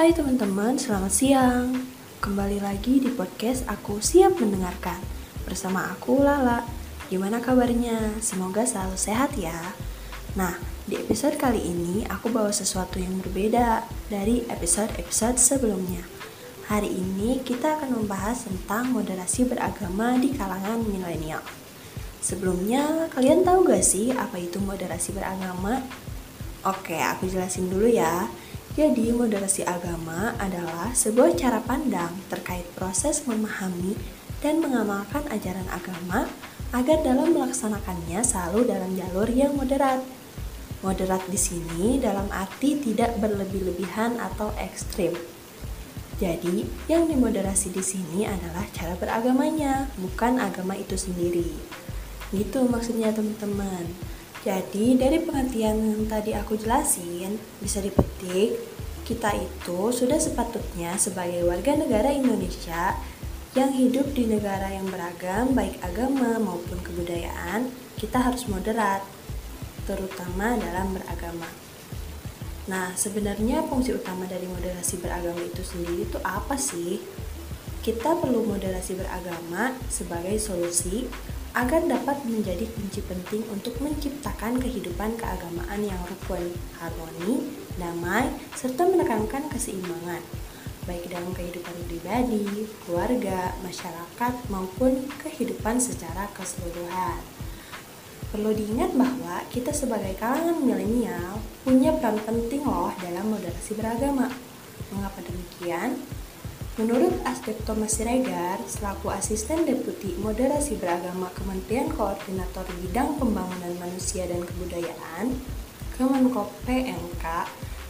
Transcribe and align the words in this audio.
Hai 0.00 0.16
teman-teman, 0.16 0.80
selamat 0.80 1.12
siang. 1.12 1.76
Kembali 2.24 2.56
lagi 2.56 3.04
di 3.04 3.12
podcast 3.12 3.68
Aku 3.68 4.00
Siap 4.00 4.40
Mendengarkan 4.40 4.96
bersama 5.44 5.92
aku 5.92 6.24
Lala. 6.24 6.64
Gimana 7.12 7.36
kabarnya? 7.36 8.16
Semoga 8.16 8.64
selalu 8.64 8.96
sehat 8.96 9.36
ya. 9.36 9.52
Nah, 10.40 10.56
di 10.88 10.96
episode 10.96 11.36
kali 11.36 11.60
ini 11.60 12.08
aku 12.08 12.32
bawa 12.32 12.48
sesuatu 12.48 12.96
yang 12.96 13.20
berbeda 13.20 13.84
dari 14.08 14.48
episode-episode 14.48 15.36
sebelumnya. 15.36 16.00
Hari 16.72 16.88
ini 16.88 17.44
kita 17.44 17.76
akan 17.76 18.00
membahas 18.00 18.48
tentang 18.48 18.96
moderasi 18.96 19.52
beragama 19.52 20.16
di 20.16 20.32
kalangan 20.32 20.80
milenial. 20.80 21.44
Sebelumnya, 22.24 23.12
kalian 23.12 23.44
tahu 23.44 23.68
gak 23.68 23.84
sih 23.84 24.16
apa 24.16 24.40
itu 24.40 24.64
moderasi 24.64 25.12
beragama? 25.12 25.84
Oke, 26.64 26.96
aku 26.96 27.28
jelasin 27.28 27.68
dulu 27.68 27.84
ya. 27.84 28.24
Jadi, 28.78 29.10
moderasi 29.10 29.66
agama 29.66 30.38
adalah 30.38 30.94
sebuah 30.94 31.34
cara 31.34 31.58
pandang 31.58 32.14
terkait 32.30 32.62
proses 32.78 33.26
memahami 33.26 33.98
dan 34.38 34.62
mengamalkan 34.62 35.26
ajaran 35.26 35.66
agama 35.74 36.30
agar 36.70 37.02
dalam 37.02 37.34
melaksanakannya 37.34 38.22
selalu 38.22 38.70
dalam 38.70 38.94
jalur 38.94 39.26
yang 39.26 39.58
moderat. 39.58 39.98
Moderat 40.86 41.20
di 41.26 41.36
sini 41.36 41.98
dalam 41.98 42.30
arti 42.30 42.78
tidak 42.78 43.18
berlebih-lebihan 43.18 44.22
atau 44.22 44.54
ekstrim. 44.56 45.18
Jadi, 46.22 46.62
yang 46.86 47.10
dimoderasi 47.10 47.74
di 47.74 47.82
sini 47.82 48.22
adalah 48.22 48.64
cara 48.70 48.94
beragamanya, 48.94 49.90
bukan 49.98 50.38
agama 50.38 50.78
itu 50.78 50.94
sendiri. 50.94 51.48
Gitu 52.30 52.70
maksudnya 52.70 53.10
teman-teman. 53.10 53.88
Jadi 54.40 54.96
dari 54.96 55.20
pengertian 55.20 55.76
yang 55.76 56.08
tadi 56.08 56.32
aku 56.32 56.56
jelasin 56.56 57.36
bisa 57.60 57.84
dipetik 57.84 58.56
kita 59.04 59.36
itu 59.36 59.92
sudah 59.92 60.16
sepatutnya 60.16 60.96
sebagai 60.96 61.44
warga 61.44 61.76
negara 61.76 62.08
Indonesia 62.08 62.96
yang 63.52 63.74
hidup 63.74 64.16
di 64.16 64.30
negara 64.30 64.72
yang 64.72 64.88
beragam 64.88 65.52
baik 65.52 65.76
agama 65.84 66.40
maupun 66.40 66.80
kebudayaan 66.80 67.68
kita 68.00 68.16
harus 68.16 68.48
moderat 68.48 69.04
terutama 69.84 70.56
dalam 70.56 70.96
beragama. 70.96 71.50
Nah, 72.70 72.94
sebenarnya 72.96 73.66
fungsi 73.66 73.92
utama 73.92 74.24
dari 74.24 74.46
moderasi 74.46 75.02
beragama 75.02 75.42
itu 75.42 75.60
sendiri 75.60 76.06
itu 76.06 76.16
apa 76.22 76.54
sih? 76.54 77.02
Kita 77.82 78.16
perlu 78.16 78.46
moderasi 78.46 78.96
beragama 78.96 79.76
sebagai 79.90 80.38
solusi 80.40 81.10
agar 81.50 81.82
dapat 81.82 82.22
menjadi 82.26 82.62
kunci 82.78 83.02
penting 83.02 83.42
untuk 83.50 83.74
menciptakan 83.82 84.62
kehidupan 84.62 85.18
keagamaan 85.18 85.82
yang 85.82 85.98
rukun, 86.06 86.54
harmoni, 86.78 87.50
damai, 87.74 88.30
serta 88.54 88.86
menekankan 88.86 89.50
keseimbangan, 89.50 90.22
baik 90.86 91.10
dalam 91.10 91.34
kehidupan 91.34 91.74
pribadi, 91.90 92.70
keluarga, 92.86 93.54
masyarakat, 93.66 94.34
maupun 94.46 95.10
kehidupan 95.26 95.82
secara 95.82 96.30
keseluruhan. 96.38 97.18
Perlu 98.30 98.54
diingat 98.54 98.94
bahwa 98.94 99.42
kita 99.50 99.74
sebagai 99.74 100.14
kalangan 100.14 100.62
milenial 100.62 101.42
punya 101.66 101.90
peran 101.98 102.14
penting 102.22 102.62
loh 102.62 102.94
dalam 103.02 103.26
moderasi 103.26 103.74
beragama. 103.74 104.30
Mengapa 104.94 105.18
demikian? 105.26 105.98
Menurut 106.80 107.12
Asdep 107.28 107.60
Thomas 107.68 107.92
Siregar, 107.92 108.56
selaku 108.64 109.12
Asisten 109.12 109.68
Deputi 109.68 110.16
Moderasi 110.16 110.80
Beragama 110.80 111.28
Kementerian 111.36 111.92
Koordinator 111.92 112.64
Bidang 112.80 113.20
Pembangunan 113.20 113.76
Manusia 113.76 114.24
dan 114.24 114.40
Kebudayaan, 114.40 115.28
Kemenkop 115.92 116.48
PMK, 116.64 117.24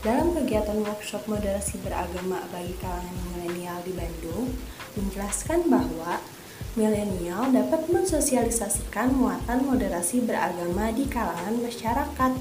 dalam 0.00 0.32
kegiatan 0.32 0.80
workshop 0.80 1.20
moderasi 1.28 1.76
beragama 1.84 2.40
bagi 2.48 2.72
kalangan 2.80 3.12
milenial 3.28 3.76
di 3.84 3.92
Bandung, 3.92 4.56
menjelaskan 4.96 5.68
bahwa 5.68 6.24
milenial 6.72 7.44
dapat 7.52 7.92
mensosialisasikan 7.92 9.12
muatan 9.12 9.68
moderasi 9.68 10.24
beragama 10.24 10.96
di 10.96 11.04
kalangan 11.04 11.60
masyarakat 11.60 12.32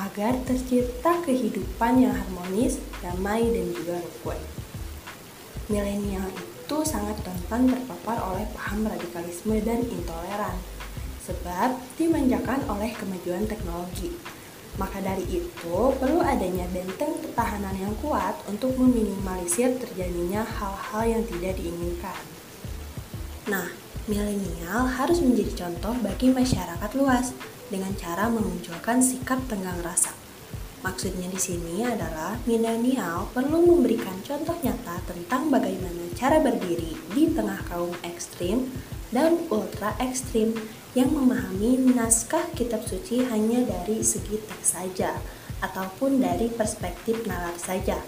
agar 0.00 0.32
tercipta 0.48 1.20
kehidupan 1.28 2.08
yang 2.08 2.16
harmonis, 2.16 2.80
damai, 3.04 3.44
dan 3.52 3.68
juga 3.76 4.00
rukun 4.00 4.59
milenial 5.70 6.26
itu 6.34 6.76
sangat 6.82 7.16
rentan 7.22 7.70
terpapar 7.70 8.18
oleh 8.20 8.44
paham 8.52 8.84
radikalisme 8.90 9.56
dan 9.62 9.86
intoleran, 9.86 10.58
sebab 11.22 11.78
dimanjakan 11.94 12.66
oleh 12.66 12.90
kemajuan 12.98 13.46
teknologi. 13.46 14.12
Maka 14.78 15.02
dari 15.02 15.26
itu, 15.30 15.78
perlu 15.98 16.22
adanya 16.22 16.66
benteng 16.70 17.14
pertahanan 17.22 17.74
yang 17.78 17.94
kuat 18.02 18.34
untuk 18.50 18.74
meminimalisir 18.78 19.78
terjadinya 19.78 20.42
hal-hal 20.46 21.18
yang 21.18 21.22
tidak 21.26 21.58
diinginkan. 21.58 22.18
Nah, 23.50 23.66
milenial 24.06 24.90
harus 24.90 25.22
menjadi 25.22 25.66
contoh 25.66 25.94
bagi 26.02 26.30
masyarakat 26.30 26.90
luas 26.98 27.34
dengan 27.70 27.94
cara 27.98 28.26
memunculkan 28.26 28.98
sikap 29.02 29.38
tenggang 29.46 29.78
rasa 29.82 30.19
Maksudnya 30.80 31.28
di 31.28 31.36
sini 31.36 31.84
adalah 31.84 32.40
milenial 32.48 33.28
perlu 33.36 33.60
memberikan 33.68 34.16
contoh 34.24 34.56
nyata 34.64 35.04
tentang 35.04 35.52
bagaimana 35.52 36.08
cara 36.16 36.40
berdiri 36.40 36.96
di 37.12 37.28
tengah 37.36 37.60
kaum 37.68 37.92
ekstrim 38.00 38.72
dan 39.12 39.36
ultra 39.52 39.92
ekstrim 40.00 40.56
yang 40.96 41.12
memahami 41.12 41.92
naskah 41.92 42.48
kitab 42.56 42.80
suci 42.88 43.28
hanya 43.28 43.60
dari 43.68 44.00
segi 44.00 44.40
teks 44.40 44.72
saja 44.72 45.20
ataupun 45.60 46.16
dari 46.16 46.48
perspektif 46.48 47.28
nalar 47.28 47.54
saja. 47.60 48.00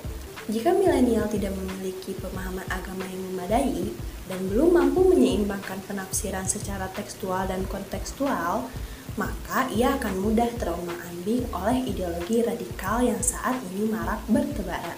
Jika 0.49 0.75
milenial 0.75 1.29
tidak 1.31 1.55
memiliki 1.55 2.17
pemahaman 2.19 2.67
agama 2.73 3.07
yang 3.07 3.23
memadai 3.31 3.95
dan 4.27 4.41
belum 4.49 4.75
mampu 4.75 5.13
menyeimbangkan 5.13 5.79
penafsiran 5.87 6.49
secara 6.49 6.91
tekstual 6.97 7.47
dan 7.47 7.63
kontekstual, 7.69 8.67
maka 9.21 9.69
ia 9.69 10.01
akan 10.01 10.25
mudah 10.25 10.49
terombang-ambing 10.57 11.45
oleh 11.53 11.85
ideologi 11.85 12.41
radikal 12.41 13.05
yang 13.05 13.21
saat 13.21 13.61
ini 13.73 13.93
marak 13.93 14.25
bertebaran. 14.25 14.97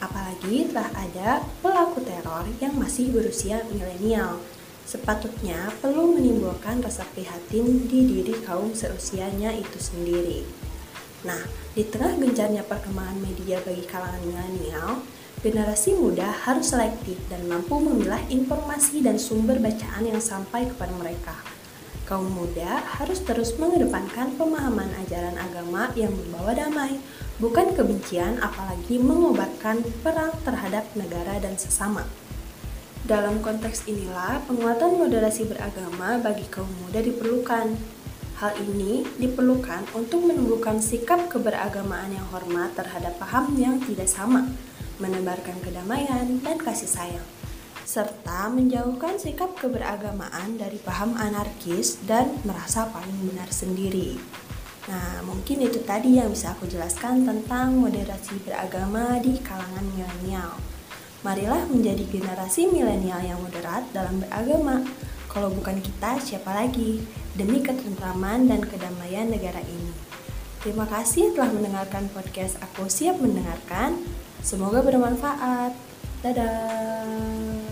Apalagi 0.00 0.68
telah 0.68 0.92
ada 0.92 1.28
pelaku 1.64 2.04
teror 2.04 2.44
yang 2.60 2.76
masih 2.76 3.12
berusia 3.12 3.64
milenial. 3.72 4.40
Sepatutnya 4.84 5.72
perlu 5.80 6.16
menimbulkan 6.16 6.84
rasa 6.84 7.06
prihatin 7.16 7.88
di 7.88 8.08
diri 8.08 8.34
kaum 8.44 8.76
seusianya 8.76 9.56
itu 9.56 9.78
sendiri. 9.80 10.44
Nah, 11.24 11.40
di 11.76 11.84
tengah 11.84 12.16
gencarnya 12.16 12.64
perkembangan 12.64 13.20
media 13.20 13.60
bagi 13.60 13.84
kalangan 13.84 14.24
milenial, 14.24 15.04
generasi 15.44 15.96
muda 15.96 16.32
harus 16.48 16.72
selektif 16.72 17.20
dan 17.28 17.44
mampu 17.44 17.76
memilah 17.76 18.20
informasi 18.32 19.04
dan 19.04 19.20
sumber 19.20 19.60
bacaan 19.60 20.08
yang 20.08 20.20
sampai 20.20 20.68
kepada 20.68 20.92
mereka 20.96 21.59
kaum 22.10 22.26
muda 22.26 22.82
harus 22.98 23.22
terus 23.22 23.54
mengedepankan 23.54 24.34
pemahaman 24.34 24.90
ajaran 25.06 25.38
agama 25.38 25.94
yang 25.94 26.10
membawa 26.10 26.58
damai, 26.58 26.98
bukan 27.38 27.70
kebencian 27.70 28.42
apalagi 28.42 28.98
mengobatkan 28.98 29.86
perang 30.02 30.34
terhadap 30.42 30.90
negara 30.98 31.38
dan 31.38 31.54
sesama. 31.54 32.02
Dalam 33.06 33.38
konteks 33.40 33.86
inilah, 33.86 34.42
penguatan 34.44 34.98
moderasi 34.98 35.46
beragama 35.46 36.18
bagi 36.18 36.44
kaum 36.50 36.68
muda 36.82 36.98
diperlukan. 36.98 37.78
Hal 38.42 38.52
ini 38.58 39.06
diperlukan 39.20 39.94
untuk 39.94 40.26
menumbuhkan 40.26 40.82
sikap 40.82 41.30
keberagamaan 41.30 42.10
yang 42.10 42.26
hormat 42.34 42.74
terhadap 42.74 43.16
paham 43.22 43.54
yang 43.54 43.78
tidak 43.84 44.10
sama, 44.10 44.50
menebarkan 44.98 45.60
kedamaian 45.62 46.40
dan 46.42 46.56
kasih 46.58 46.88
sayang 46.88 47.39
serta 47.90 48.46
menjauhkan 48.46 49.18
sikap 49.18 49.58
keberagamaan 49.58 50.54
dari 50.54 50.78
paham 50.78 51.18
anarkis 51.18 51.98
dan 52.06 52.38
merasa 52.46 52.86
paling 52.86 53.18
benar 53.26 53.50
sendiri. 53.50 54.14
Nah, 54.86 55.26
mungkin 55.26 55.58
itu 55.66 55.82
tadi 55.82 56.22
yang 56.22 56.30
bisa 56.30 56.54
aku 56.54 56.70
jelaskan 56.70 57.26
tentang 57.26 57.74
moderasi 57.74 58.38
beragama 58.46 59.18
di 59.18 59.42
kalangan 59.42 59.82
milenial. 59.90 60.54
Marilah 61.26 61.66
menjadi 61.66 62.06
generasi 62.06 62.70
milenial 62.70 63.26
yang 63.26 63.42
moderat 63.42 63.82
dalam 63.90 64.22
beragama. 64.22 64.86
Kalau 65.26 65.50
bukan 65.50 65.82
kita, 65.82 66.22
siapa 66.22 66.54
lagi? 66.54 67.02
Demi 67.34 67.58
ketentraman 67.58 68.46
dan 68.46 68.62
kedamaian 68.62 69.26
negara 69.26 69.58
ini. 69.66 69.90
Terima 70.62 70.86
kasih 70.86 71.34
telah 71.34 71.50
mendengarkan 71.50 72.06
podcast 72.14 72.54
Aku 72.70 72.86
Siap 72.86 73.18
Mendengarkan. 73.18 73.98
Semoga 74.46 74.78
bermanfaat. 74.78 75.74
Dadah. 76.22 77.69